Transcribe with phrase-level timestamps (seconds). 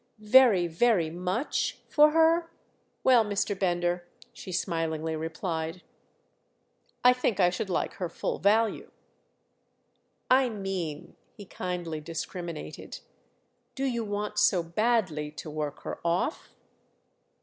[0.17, 2.49] "'Very, very much' for her?
[3.03, 3.53] Well, Mr.
[3.59, 5.83] Bender," she smilingly replied,
[7.03, 8.89] "I think I should like her full value."
[10.27, 16.49] "I mean"—he kindly discriminated—"do you want so badly to work her off?"